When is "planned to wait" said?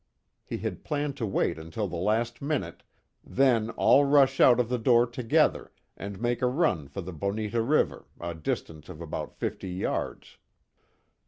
0.83-1.59